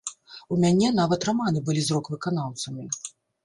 [0.55, 2.91] У мяне нават раманы былі з рок-выканаўцамі.